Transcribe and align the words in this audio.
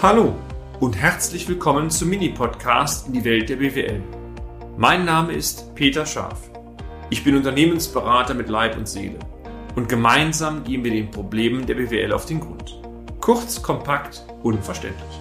Hallo 0.00 0.36
und 0.78 0.96
herzlich 0.96 1.48
willkommen 1.48 1.90
zum 1.90 2.10
Mini-Podcast 2.10 3.08
in 3.08 3.14
die 3.14 3.24
Welt 3.24 3.48
der 3.48 3.56
BWL. 3.56 4.00
Mein 4.76 5.04
Name 5.04 5.32
ist 5.32 5.74
Peter 5.74 6.06
Scharf. 6.06 6.52
Ich 7.10 7.24
bin 7.24 7.34
Unternehmensberater 7.34 8.32
mit 8.34 8.48
Leib 8.48 8.76
und 8.76 8.88
Seele 8.88 9.18
und 9.74 9.88
gemeinsam 9.88 10.62
gehen 10.62 10.84
wir 10.84 10.92
den 10.92 11.10
Problemen 11.10 11.66
der 11.66 11.74
BWL 11.74 12.12
auf 12.12 12.26
den 12.26 12.38
Grund. 12.38 12.80
Kurz, 13.20 13.60
kompakt, 13.60 14.24
unverständlich. 14.44 15.20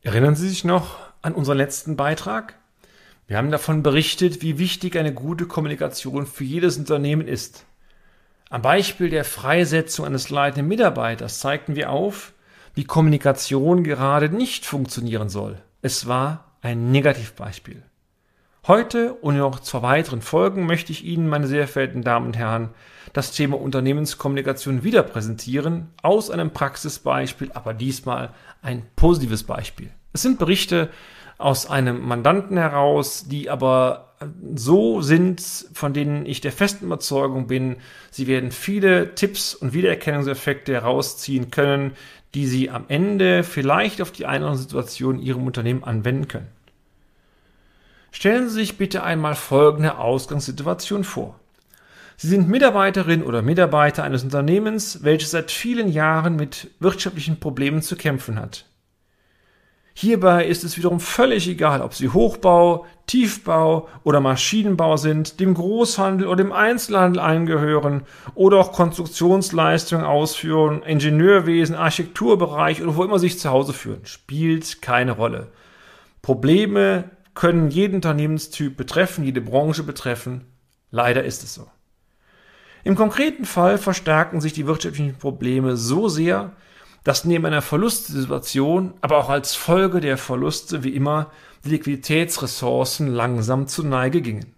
Erinnern 0.00 0.34
Sie 0.34 0.48
sich 0.48 0.64
noch 0.64 0.96
an 1.20 1.34
unseren 1.34 1.58
letzten 1.58 1.96
Beitrag? 1.96 2.54
Wir 3.26 3.36
haben 3.36 3.50
davon 3.50 3.82
berichtet, 3.82 4.40
wie 4.40 4.58
wichtig 4.58 4.96
eine 4.96 5.12
gute 5.12 5.44
Kommunikation 5.44 6.24
für 6.24 6.44
jedes 6.44 6.78
Unternehmen 6.78 7.28
ist. 7.28 7.66
Am 8.50 8.62
Beispiel 8.62 9.10
der 9.10 9.26
Freisetzung 9.26 10.06
eines 10.06 10.30
leitenden 10.30 10.68
Mitarbeiters 10.68 11.38
zeigten 11.38 11.76
wir 11.76 11.90
auf, 11.90 12.32
wie 12.74 12.84
Kommunikation 12.84 13.84
gerade 13.84 14.30
nicht 14.30 14.64
funktionieren 14.64 15.28
soll. 15.28 15.58
Es 15.82 16.08
war 16.08 16.52
ein 16.62 16.90
Negativbeispiel. 16.90 17.82
Heute 18.66 19.12
und 19.14 19.36
noch 19.36 19.60
zwei 19.60 19.82
weiteren 19.82 20.22
Folgen 20.22 20.64
möchte 20.64 20.92
ich 20.92 21.04
Ihnen, 21.04 21.28
meine 21.28 21.46
sehr 21.46 21.68
verehrten 21.68 22.02
Damen 22.02 22.26
und 22.26 22.38
Herren, 22.38 22.70
das 23.12 23.32
Thema 23.32 23.60
Unternehmenskommunikation 23.60 24.82
wieder 24.82 25.02
präsentieren, 25.02 25.88
aus 26.02 26.30
einem 26.30 26.50
Praxisbeispiel, 26.50 27.50
aber 27.52 27.74
diesmal 27.74 28.30
ein 28.62 28.82
positives 28.96 29.44
Beispiel. 29.44 29.90
Es 30.14 30.22
sind 30.22 30.38
Berichte 30.38 30.88
aus 31.36 31.68
einem 31.68 32.00
Mandanten 32.00 32.56
heraus, 32.56 33.26
die 33.28 33.50
aber 33.50 34.07
so 34.54 35.00
sind, 35.00 35.40
von 35.72 35.92
denen 35.92 36.26
ich 36.26 36.40
der 36.40 36.52
festen 36.52 36.86
Überzeugung 36.86 37.46
bin, 37.46 37.76
sie 38.10 38.26
werden 38.26 38.50
viele 38.50 39.14
Tipps 39.14 39.54
und 39.54 39.72
Wiedererkennungseffekte 39.72 40.72
herausziehen 40.72 41.50
können, 41.50 41.92
die 42.34 42.46
sie 42.46 42.70
am 42.70 42.84
Ende 42.88 43.44
vielleicht 43.44 44.02
auf 44.02 44.12
die 44.12 44.26
eine 44.26 44.44
oder 44.44 44.52
andere 44.52 44.62
Situation 44.62 45.18
in 45.18 45.22
ihrem 45.22 45.46
Unternehmen 45.46 45.84
anwenden 45.84 46.28
können. 46.28 46.48
Stellen 48.10 48.48
Sie 48.48 48.54
sich 48.54 48.78
bitte 48.78 49.02
einmal 49.02 49.34
folgende 49.34 49.98
Ausgangssituation 49.98 51.04
vor. 51.04 51.38
Sie 52.16 52.28
sind 52.28 52.48
Mitarbeiterin 52.48 53.22
oder 53.22 53.42
Mitarbeiter 53.42 54.02
eines 54.02 54.24
Unternehmens, 54.24 55.04
welches 55.04 55.30
seit 55.30 55.52
vielen 55.52 55.88
Jahren 55.88 56.34
mit 56.34 56.70
wirtschaftlichen 56.80 57.38
Problemen 57.38 57.80
zu 57.80 57.94
kämpfen 57.94 58.40
hat. 58.40 58.64
Hierbei 60.00 60.46
ist 60.46 60.62
es 60.62 60.76
wiederum 60.76 61.00
völlig 61.00 61.48
egal, 61.48 61.82
ob 61.82 61.92
Sie 61.92 62.10
Hochbau, 62.10 62.86
Tiefbau 63.08 63.88
oder 64.04 64.20
Maschinenbau 64.20 64.96
sind, 64.96 65.40
dem 65.40 65.54
Großhandel 65.54 66.28
oder 66.28 66.36
dem 66.36 66.52
Einzelhandel 66.52 67.20
eingehören 67.20 68.02
oder 68.36 68.58
auch 68.58 68.70
Konstruktionsleistungen 68.70 70.06
ausführen, 70.06 70.84
Ingenieurwesen, 70.84 71.74
Architekturbereich 71.74 72.80
oder 72.80 72.94
wo 72.94 73.02
immer 73.02 73.18
sich 73.18 73.40
zu 73.40 73.50
Hause 73.50 73.72
führen, 73.72 74.06
spielt 74.06 74.82
keine 74.82 75.10
Rolle. 75.10 75.48
Probleme 76.22 77.10
können 77.34 77.68
jeden 77.68 77.96
Unternehmenstyp 77.96 78.76
betreffen, 78.76 79.24
jede 79.24 79.40
Branche 79.40 79.82
betreffen. 79.82 80.44
Leider 80.92 81.24
ist 81.24 81.42
es 81.42 81.54
so. 81.54 81.66
Im 82.84 82.94
konkreten 82.94 83.44
Fall 83.44 83.78
verstärken 83.78 84.40
sich 84.40 84.52
die 84.52 84.68
wirtschaftlichen 84.68 85.18
Probleme 85.18 85.76
so 85.76 86.08
sehr, 86.08 86.52
dass 87.04 87.24
neben 87.24 87.46
einer 87.46 87.62
Verlustsituation, 87.62 88.94
aber 89.00 89.18
auch 89.18 89.28
als 89.28 89.54
Folge 89.54 90.00
der 90.00 90.18
Verluste 90.18 90.84
wie 90.84 90.94
immer 90.94 91.30
die 91.64 91.70
Liquiditätsressourcen 91.70 93.08
langsam 93.08 93.66
zu 93.66 93.84
Neige 93.84 94.22
gingen. 94.22 94.54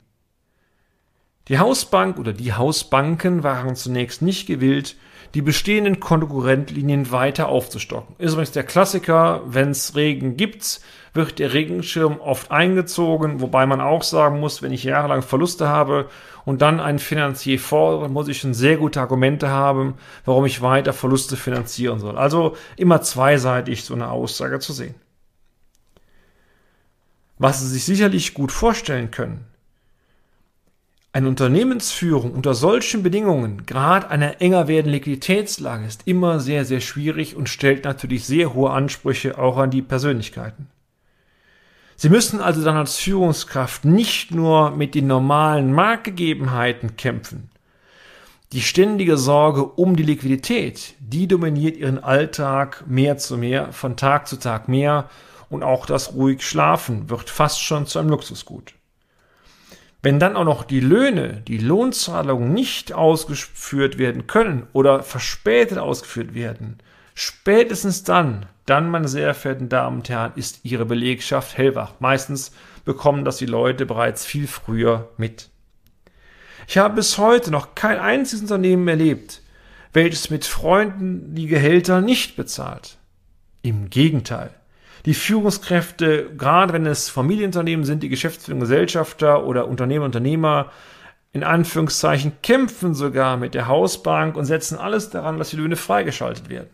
Die 1.48 1.58
Hausbank 1.58 2.18
oder 2.18 2.32
die 2.32 2.52
Hausbanken 2.52 3.42
waren 3.42 3.74
zunächst 3.74 4.22
nicht 4.22 4.46
gewillt, 4.46 4.96
die 5.34 5.42
bestehenden 5.42 6.00
Konkurrentlinien 6.00 7.12
weiter 7.12 7.48
aufzustocken. 7.48 8.16
Ist 8.18 8.32
übrigens 8.32 8.52
der 8.52 8.64
Klassiker, 8.64 9.42
wenn 9.46 9.70
es 9.70 9.94
Regen 9.94 10.36
gibt, 10.36 10.80
wird 11.12 11.38
der 11.38 11.52
Regenschirm 11.52 12.20
oft 12.20 12.50
eingezogen, 12.50 13.40
wobei 13.40 13.66
man 13.66 13.80
auch 13.80 14.02
sagen 14.02 14.40
muss, 14.40 14.62
wenn 14.62 14.72
ich 14.72 14.84
jahrelang 14.84 15.22
Verluste 15.22 15.68
habe 15.68 16.08
und 16.44 16.62
dann 16.62 16.80
einen 16.80 16.98
Finanzier 16.98 17.58
fordere, 17.58 18.08
muss 18.08 18.28
ich 18.28 18.38
schon 18.38 18.54
sehr 18.54 18.76
gute 18.76 19.00
Argumente 19.00 19.48
haben, 19.48 19.94
warum 20.24 20.46
ich 20.46 20.62
weiter 20.62 20.92
Verluste 20.92 21.36
finanzieren 21.36 21.98
soll. 21.98 22.16
Also 22.16 22.56
immer 22.76 23.02
zweiseitig 23.02 23.84
so 23.84 23.94
eine 23.94 24.10
Aussage 24.10 24.58
zu 24.60 24.72
sehen. 24.72 24.94
Was 27.38 27.60
Sie 27.60 27.68
sich 27.68 27.84
sicherlich 27.84 28.34
gut 28.34 28.52
vorstellen 28.52 29.10
können, 29.10 29.46
eine 31.12 31.28
Unternehmensführung 31.28 32.32
unter 32.32 32.54
solchen 32.54 33.02
Bedingungen, 33.02 33.66
gerade 33.66 34.08
einer 34.10 34.40
enger 34.40 34.68
werdenden 34.68 34.94
Liquiditätslage, 34.94 35.84
ist 35.84 36.06
immer 36.06 36.38
sehr, 36.38 36.64
sehr 36.64 36.80
schwierig 36.80 37.34
und 37.34 37.48
stellt 37.48 37.84
natürlich 37.84 38.24
sehr 38.24 38.54
hohe 38.54 38.70
Ansprüche 38.70 39.36
auch 39.36 39.56
an 39.56 39.70
die 39.70 39.82
Persönlichkeiten. 39.82 40.68
Sie 41.96 42.08
müssen 42.08 42.40
also 42.40 42.64
dann 42.64 42.76
als 42.76 42.96
Führungskraft 42.96 43.84
nicht 43.84 44.30
nur 44.30 44.70
mit 44.70 44.94
den 44.94 45.06
normalen 45.08 45.72
Marktgegebenheiten 45.72 46.96
kämpfen. 46.96 47.50
Die 48.52 48.62
ständige 48.62 49.16
Sorge 49.16 49.64
um 49.64 49.96
die 49.96 50.02
Liquidität, 50.04 50.94
die 50.98 51.28
dominiert 51.28 51.76
ihren 51.76 52.02
Alltag 52.02 52.84
mehr 52.86 53.18
zu 53.18 53.36
mehr, 53.36 53.72
von 53.72 53.96
Tag 53.96 54.28
zu 54.28 54.38
Tag 54.38 54.68
mehr 54.68 55.10
und 55.50 55.62
auch 55.62 55.86
das 55.86 56.14
ruhig 56.14 56.42
Schlafen 56.42 57.10
wird 57.10 57.28
fast 57.28 57.62
schon 57.62 57.86
zu 57.86 57.98
einem 57.98 58.10
Luxusgut. 58.10 58.74
Wenn 60.02 60.18
dann 60.18 60.36
auch 60.36 60.44
noch 60.44 60.64
die 60.64 60.80
Löhne, 60.80 61.42
die 61.46 61.58
Lohnzahlungen 61.58 62.54
nicht 62.54 62.92
ausgeführt 62.92 63.98
werden 63.98 64.26
können 64.26 64.66
oder 64.72 65.02
verspätet 65.02 65.78
ausgeführt 65.78 66.34
werden, 66.34 66.78
spätestens 67.14 68.02
dann, 68.02 68.46
dann, 68.64 68.90
meine 68.90 69.08
sehr 69.08 69.34
verehrten 69.34 69.68
Damen 69.68 69.98
und 69.98 70.08
Herren, 70.08 70.32
ist 70.36 70.60
Ihre 70.62 70.86
Belegschaft 70.86 71.58
hellwach. 71.58 71.94
Meistens 71.98 72.52
bekommen 72.84 73.24
das 73.24 73.36
die 73.36 73.46
Leute 73.46 73.84
bereits 73.84 74.24
viel 74.24 74.46
früher 74.46 75.10
mit. 75.18 75.50
Ich 76.66 76.78
habe 76.78 76.94
bis 76.94 77.18
heute 77.18 77.50
noch 77.50 77.74
kein 77.74 77.98
einziges 77.98 78.42
Unternehmen 78.42 78.88
erlebt, 78.88 79.42
welches 79.92 80.30
mit 80.30 80.46
Freunden 80.46 81.34
die 81.34 81.46
Gehälter 81.46 82.00
nicht 82.00 82.36
bezahlt. 82.36 82.96
Im 83.62 83.90
Gegenteil. 83.90 84.54
Die 85.06 85.14
Führungskräfte, 85.14 86.30
gerade 86.36 86.72
wenn 86.72 86.86
es 86.86 87.08
Familienunternehmen 87.08 87.84
sind, 87.84 88.02
die 88.02 88.08
Geschäftsführung, 88.08 88.60
Gesellschafter 88.60 89.46
oder 89.46 89.66
Unternehmer, 89.66 90.04
Unternehmer, 90.04 90.70
in 91.32 91.44
Anführungszeichen 91.44 92.32
kämpfen 92.42 92.94
sogar 92.94 93.36
mit 93.36 93.54
der 93.54 93.68
Hausbank 93.68 94.36
und 94.36 94.44
setzen 94.44 94.78
alles 94.78 95.10
daran, 95.10 95.38
dass 95.38 95.50
die 95.50 95.56
Löhne 95.56 95.76
freigeschaltet 95.76 96.48
werden. 96.48 96.70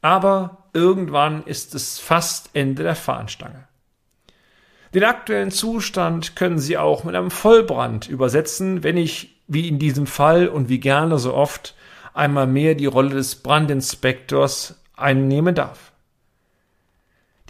Aber 0.00 0.68
irgendwann 0.72 1.44
ist 1.44 1.74
es 1.74 2.00
fast 2.00 2.50
Ende 2.54 2.82
der 2.82 2.96
Fahnenstange. 2.96 3.68
Den 4.92 5.04
aktuellen 5.04 5.52
Zustand 5.52 6.36
können 6.36 6.58
Sie 6.58 6.76
auch 6.76 7.04
mit 7.04 7.14
einem 7.14 7.30
Vollbrand 7.30 8.08
übersetzen, 8.08 8.82
wenn 8.82 8.96
ich, 8.96 9.40
wie 9.46 9.68
in 9.68 9.78
diesem 9.78 10.06
Fall 10.06 10.48
und 10.48 10.68
wie 10.68 10.80
gerne 10.80 11.18
so 11.18 11.32
oft, 11.32 11.74
einmal 12.12 12.46
mehr 12.46 12.74
die 12.74 12.86
Rolle 12.86 13.14
des 13.14 13.36
Brandinspektors 13.36 14.82
einnehmen 14.96 15.54
darf. 15.54 15.91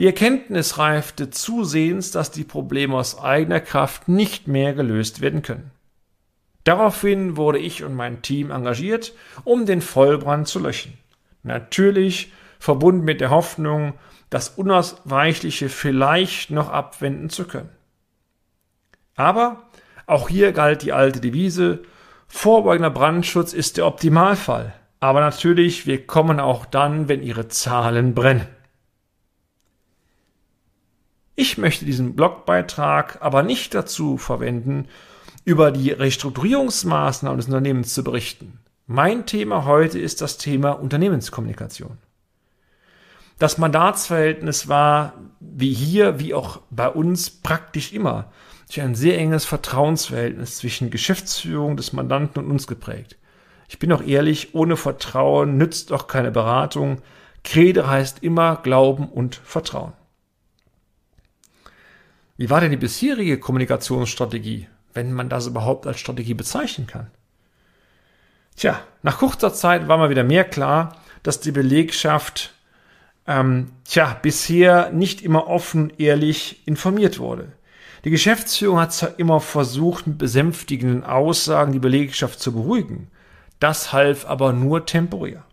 Die 0.03 0.07
Erkenntnis 0.07 0.79
reifte 0.79 1.31
zusehends, 1.31 2.11
dass 2.11 2.33
die 2.33 2.43
Probleme 2.43 2.97
aus 2.97 3.21
eigener 3.21 3.61
Kraft 3.61 4.09
nicht 4.09 4.49
mehr 4.49 4.75
gelöst 4.75 5.21
werden 5.21 5.43
können. 5.43 5.71
Daraufhin 6.65 7.37
wurde 7.37 7.61
ich 7.61 7.85
und 7.85 7.95
mein 7.95 8.21
Team 8.21 8.51
engagiert, 8.51 9.15
um 9.45 9.65
den 9.65 9.81
Vollbrand 9.81 10.49
zu 10.49 10.59
löschen. 10.59 10.99
Natürlich 11.45 12.33
verbunden 12.59 13.05
mit 13.05 13.21
der 13.21 13.31
Hoffnung, 13.31 13.95
das 14.29 14.49
Unausweichliche 14.49 15.69
vielleicht 15.69 16.51
noch 16.51 16.69
abwenden 16.69 17.31
zu 17.31 17.45
können. 17.45 17.71
Aber 19.15 19.69
auch 20.09 20.29
hier 20.29 20.51
galt 20.51 20.83
die 20.83 20.93
alte 20.93 21.21
Devise, 21.21 21.85
vorbeugender 22.27 22.91
Brandschutz 22.91 23.53
ist 23.53 23.77
der 23.77 23.87
Optimalfall. 23.87 24.75
Aber 24.99 25.21
natürlich, 25.21 25.87
wir 25.87 26.05
kommen 26.09 26.41
auch 26.41 26.67
dann, 26.67 27.07
wenn 27.07 27.23
Ihre 27.23 27.47
Zahlen 27.47 28.17
brennen. 28.17 28.49
Ich 31.35 31.57
möchte 31.57 31.85
diesen 31.87 32.15
Blogbeitrag 32.15 33.19
aber 33.21 33.43
nicht 33.43 33.75
dazu 33.75 34.19
verwenden, 34.19 34.89
über 35.45 35.71
die 35.73 35.91
Restrukturierungsmaßnahmen 35.91 37.39
des 37.39 37.47
Unternehmens 37.47 37.95
zu 37.95 38.05
berichten. 38.05 38.61
Mein 38.87 39.25
Thema 39.25 39.65
heute 39.65 39.99
ist 39.99 40.21
das 40.21 40.37
Thema 40.37 40.73
Unternehmenskommunikation. 40.73 41.99
Das 43.39 43.59
Mandatsverhältnis 43.59 44.69
war 44.69 45.15
wie 45.41 45.73
hier, 45.73 46.21
wie 46.21 46.35
auch 46.35 46.61
bei 46.71 46.89
uns 46.89 47.31
praktisch 47.31 47.93
immer 47.93 48.31
durch 48.67 48.83
ein 48.83 48.95
sehr 48.95 49.19
enges 49.19 49.45
Vertrauensverhältnis 49.47 50.59
zwischen 50.59 50.91
Geschäftsführung 50.91 51.77
des 51.77 51.93
Mandanten 51.93 52.45
und 52.45 52.51
uns 52.51 52.67
geprägt. 52.67 53.17
Ich 53.69 53.79
bin 53.79 53.91
auch 53.93 54.03
ehrlich, 54.03 54.55
ohne 54.55 54.77
Vertrauen 54.77 55.57
nützt 55.57 55.93
auch 55.93 56.07
keine 56.07 56.31
Beratung. 56.31 57.01
Krede 57.43 57.89
heißt 57.89 58.23
immer 58.23 58.57
Glauben 58.57 59.09
und 59.09 59.35
Vertrauen. 59.35 59.95
Wie 62.43 62.51
war 62.51 62.61
denn 62.61 62.73
die 62.73 62.77
bisherige 62.77 63.39
Kommunikationsstrategie, 63.39 64.67
wenn 64.95 65.13
man 65.13 65.29
das 65.29 65.47
überhaupt 65.47 65.87
als 65.87 66.01
Strategie 66.01 66.35
bezeichnen 66.35 66.89
kann? 66.89 67.09
Tja, 68.57 68.81
nach 69.05 69.19
kurzer 69.19 69.55
Zeit 69.55 69.87
war 69.87 69.97
mal 69.97 70.11
wieder 70.11 70.25
mehr 70.25 70.43
klar, 70.43 70.97
dass 71.23 71.39
die 71.39 71.53
Belegschaft 71.53 72.53
ähm, 73.29 73.71
tja, 73.85 74.19
bisher 74.21 74.91
nicht 74.91 75.23
immer 75.23 75.47
offen, 75.47 75.93
ehrlich 75.99 76.67
informiert 76.67 77.21
wurde. 77.21 77.53
Die 78.05 78.11
Geschäftsführung 78.11 78.81
hat 78.81 78.93
zwar 78.93 79.21
immer 79.21 79.39
versucht, 79.39 80.09
mit 80.09 80.19
besänftigenden 80.19 81.05
Aussagen 81.05 81.71
die 81.71 81.79
Belegschaft 81.79 82.41
zu 82.41 82.51
beruhigen. 82.51 83.09
Das 83.61 83.93
half 83.93 84.27
aber 84.27 84.53
nur 84.53 84.85
temporär. 84.85 85.45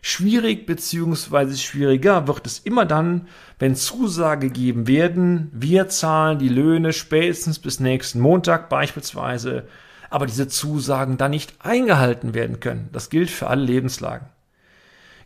Schwierig 0.00 0.66
bzw. 0.66 1.56
schwieriger 1.56 2.28
wird 2.28 2.46
es 2.46 2.60
immer 2.60 2.84
dann, 2.84 3.28
wenn 3.58 3.74
Zusagen 3.74 4.40
gegeben 4.40 4.86
werden, 4.86 5.50
wir 5.52 5.88
zahlen 5.88 6.38
die 6.38 6.48
Löhne 6.48 6.92
spätestens 6.92 7.58
bis 7.58 7.80
nächsten 7.80 8.20
Montag 8.20 8.68
beispielsweise, 8.68 9.66
aber 10.10 10.26
diese 10.26 10.48
Zusagen 10.48 11.16
dann 11.16 11.32
nicht 11.32 11.54
eingehalten 11.60 12.34
werden 12.34 12.60
können. 12.60 12.88
Das 12.92 13.10
gilt 13.10 13.30
für 13.30 13.48
alle 13.48 13.64
Lebenslagen. 13.64 14.28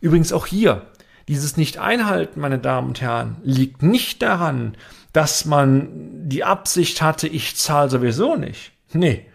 Übrigens 0.01 0.33
auch 0.33 0.47
hier, 0.47 0.87
dieses 1.29 1.57
Nicht-Einhalten, 1.57 2.41
meine 2.41 2.59
Damen 2.59 2.89
und 2.89 3.01
Herren, 3.01 3.37
liegt 3.45 3.83
nicht 3.83 4.23
daran, 4.23 4.77
dass 5.13 5.45
man 5.45 6.29
die 6.29 6.45
Absicht 6.45 7.03
hatte, 7.03 7.29
ich 7.29 7.57
zahle 7.57 7.91
sowieso 7.91 8.37
nicht. 8.37 8.73
Nee. 8.93 9.27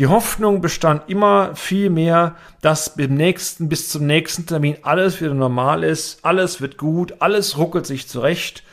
Die 0.00 0.06
Hoffnung 0.06 0.62
bestand 0.62 1.10
immer 1.10 1.54
viel 1.54 1.90
mehr, 1.90 2.34
dass 2.62 2.96
beim 2.96 3.12
nächsten, 3.12 3.68
bis 3.68 3.90
zum 3.90 4.06
nächsten 4.06 4.46
Termin 4.46 4.78
alles 4.80 5.20
wieder 5.20 5.34
normal 5.34 5.84
ist, 5.84 6.24
alles 6.24 6.62
wird 6.62 6.78
gut, 6.78 7.16
alles 7.18 7.58
ruckelt 7.58 7.84
sich 7.84 8.08
zurecht 8.08 8.64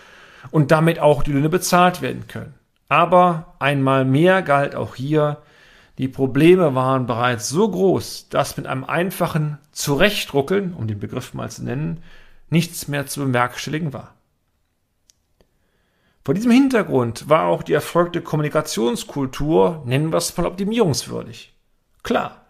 und 0.51 0.71
damit 0.71 0.99
auch 0.99 1.23
die 1.23 1.33
Löhne 1.33 1.49
bezahlt 1.49 2.01
werden 2.01 2.29
können. 2.29 2.53
Aber 2.87 3.55
einmal 3.59 4.05
mehr 4.05 4.41
galt 4.41 4.73
auch 4.73 4.95
hier, 4.95 5.41
die 5.97 6.07
Probleme 6.07 6.75
waren 6.75 7.07
bereits 7.07 7.49
so 7.49 7.69
groß, 7.69 8.29
dass 8.29 8.55
mit 8.55 8.65
einem 8.65 8.85
einfachen 8.85 9.57
Zurechtruckeln, 9.73 10.73
um 10.73 10.87
den 10.87 10.99
Begriff 10.99 11.33
mal 11.33 11.51
zu 11.51 11.65
nennen, 11.65 12.03
nichts 12.49 12.87
mehr 12.87 13.05
zu 13.05 13.25
bewerkstelligen 13.25 13.91
war. 13.91 14.13
Vor 16.27 16.33
diesem 16.33 16.51
Hintergrund 16.51 17.29
war 17.29 17.45
auch 17.45 17.63
die 17.63 17.71
erfolgte 17.71 18.21
Kommunikationskultur, 18.21 19.83
nennen 19.85 20.11
wir 20.11 20.17
es 20.17 20.35
mal 20.35 20.45
optimierungswürdig. 20.45 21.55
Klar, 22.03 22.47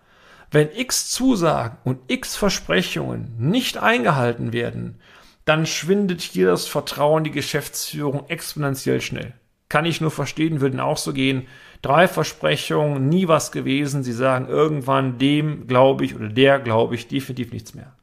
wenn 0.49 0.71
x 0.75 1.11
Zusagen 1.11 1.77
und 1.83 1.99
x 2.07 2.35
Versprechungen 2.35 3.35
nicht 3.37 3.77
eingehalten 3.77 4.51
werden, 4.51 4.99
dann 5.45 5.67
schwindet 5.67 6.21
hier 6.21 6.47
das 6.47 6.65
Vertrauen 6.65 7.19
in 7.19 7.23
die 7.25 7.31
Geschäftsführung 7.39 8.27
exponentiell 8.29 8.99
schnell. 8.99 9.35
Kann 9.69 9.85
ich 9.85 10.01
nur 10.01 10.09
verstehen, 10.09 10.59
würden 10.59 10.79
auch 10.79 10.97
so 10.97 11.13
gehen. 11.13 11.45
Drei 11.83 12.07
Versprechungen, 12.07 13.09
nie 13.09 13.27
was 13.27 13.51
gewesen. 13.51 14.01
Sie 14.01 14.11
sagen 14.11 14.47
irgendwann 14.47 15.19
dem 15.19 15.67
glaube 15.67 16.03
ich 16.03 16.15
oder 16.15 16.29
der 16.29 16.57
glaube 16.57 16.95
ich 16.95 17.09
definitiv 17.09 17.51
nichts 17.53 17.75
mehr. 17.75 17.96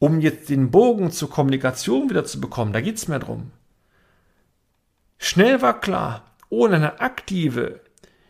Um 0.00 0.20
jetzt 0.20 0.48
den 0.48 0.70
Bogen 0.70 1.10
zur 1.10 1.28
Kommunikation 1.28 2.08
wieder 2.08 2.24
zu 2.24 2.40
bekommen, 2.40 2.72
da 2.72 2.80
geht's 2.80 3.06
mehr 3.06 3.18
drum. 3.18 3.52
Schnell 5.18 5.60
war 5.60 5.78
klar, 5.78 6.24
ohne 6.48 6.76
eine 6.76 7.00
aktive, 7.00 7.80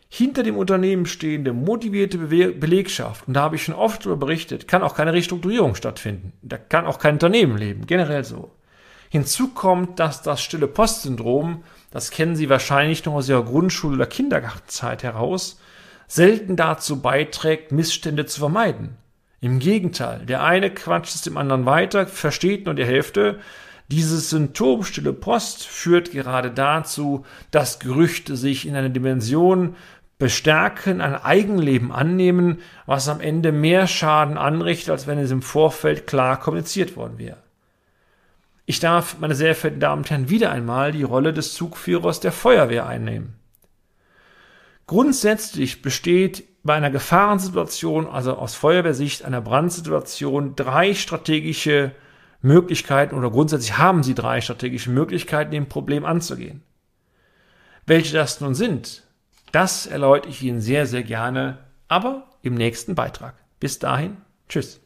hinter 0.09 0.43
dem 0.43 0.57
Unternehmen 0.57 1.07
stehende, 1.07 1.53
motivierte 1.53 2.19
Belegschaft, 2.19 3.29
und 3.29 3.35
da 3.35 3.43
habe 3.43 3.55
ich 3.55 3.63
schon 3.63 3.77
oft 3.77 4.05
darüber 4.05 4.27
berichtet, 4.27 4.67
kann 4.67 4.83
auch 4.83 4.97
keine 4.97 5.13
Restrukturierung 5.13 5.77
stattfinden. 5.77 6.33
Da 6.43 6.59
kann 6.59 6.87
auch 6.87 6.99
kein 6.99 7.15
Unternehmen 7.15 7.57
leben, 7.57 7.87
generell 7.87 8.25
so. 8.25 8.51
Hinzu 9.09 9.55
kommt, 9.55 10.01
dass 10.01 10.23
das 10.23 10.43
stille 10.43 10.67
Postsyndrom, 10.67 11.63
das 11.93 12.11
kennen 12.11 12.35
Sie 12.35 12.51
wahrscheinlich 12.51 13.05
noch 13.05 13.15
aus 13.15 13.29
Ihrer 13.29 13.45
Grundschule 13.45 13.95
oder 13.95 14.07
Kindergartenzeit 14.07 15.05
heraus, 15.05 15.61
selten 16.09 16.57
dazu 16.57 17.01
beiträgt, 17.01 17.71
Missstände 17.71 18.27
zu 18.27 18.41
vermeiden. 18.41 18.97
Im 19.41 19.59
Gegenteil, 19.59 20.27
der 20.27 20.43
eine 20.43 20.71
quatscht 20.71 21.15
es 21.15 21.23
dem 21.23 21.39
anderen 21.39 21.65
weiter, 21.65 22.07
versteht 22.07 22.67
nur 22.67 22.75
die 22.75 22.85
Hälfte. 22.85 23.41
Dieses 23.89 24.31
Symptom 24.31 24.85
stille 24.85 25.15
Post 25.15 25.67
führt 25.67 26.13
gerade 26.13 26.51
dazu, 26.51 27.25
dass 27.51 27.79
Gerüchte 27.79 28.37
sich 28.37 28.67
in 28.67 28.77
einer 28.77 28.91
Dimension 28.91 29.77
bestärken, 30.19 31.01
ein 31.01 31.15
Eigenleben 31.15 31.91
annehmen, 31.91 32.59
was 32.85 33.09
am 33.09 33.21
Ende 33.21 33.51
mehr 33.51 33.87
Schaden 33.87 34.37
anrichtet, 34.37 34.91
als 34.91 35.07
wenn 35.07 35.19
es 35.19 35.31
im 35.31 35.41
Vorfeld 35.41 36.07
klar 36.07 36.39
kommuniziert 36.39 36.95
worden 36.95 37.19
wäre. 37.19 37.39
Ich 38.67 38.79
darf, 38.79 39.19
meine 39.19 39.35
sehr 39.35 39.55
verehrten 39.55 39.81
Damen 39.81 40.03
und 40.03 40.11
Herren, 40.11 40.29
wieder 40.29 40.53
einmal 40.53 40.93
die 40.93 41.03
Rolle 41.03 41.33
des 41.33 41.55
Zugführers 41.55 42.21
der 42.21 42.31
Feuerwehr 42.31 42.87
einnehmen. 42.87 43.35
Grundsätzlich 44.87 45.83
besteht 45.83 46.45
bei 46.63 46.75
einer 46.75 46.91
Gefahrensituation, 46.91 48.07
also 48.07 48.35
aus 48.35 48.55
Feuerwehrsicht 48.55 49.25
einer 49.25 49.41
Brandsituation, 49.41 50.57
drei 50.57 50.95
strategische 50.95 51.93
Möglichkeiten 52.43 53.15
oder 53.15 53.31
grundsätzlich 53.31 53.79
haben 53.79 54.03
Sie 54.03 54.15
drei 54.15 54.41
strategische 54.41 54.91
Möglichkeiten, 54.91 55.51
dem 55.51 55.69
Problem 55.69 56.05
anzugehen. 56.05 56.63
Welche 57.87 58.15
das 58.15 58.41
nun 58.41 58.55
sind, 58.55 59.05
das 59.53 59.87
erläutere 59.87 60.31
ich 60.31 60.43
Ihnen 60.43 60.61
sehr, 60.61 60.87
sehr 60.87 61.03
gerne, 61.03 61.59
aber 61.89 62.27
im 62.43 62.55
nächsten 62.55 62.95
Beitrag. 62.95 63.35
Bis 63.59 63.79
dahin, 63.79 64.19
tschüss. 64.49 64.81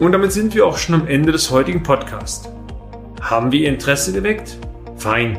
Und 0.00 0.12
damit 0.12 0.32
sind 0.32 0.54
wir 0.54 0.66
auch 0.66 0.78
schon 0.78 0.94
am 0.94 1.06
Ende 1.06 1.30
des 1.30 1.50
heutigen 1.50 1.82
Podcasts. 1.82 2.48
Haben 3.20 3.52
wir 3.52 3.60
Ihr 3.60 3.68
Interesse 3.68 4.12
geweckt? 4.12 4.56
Fein 4.96 5.38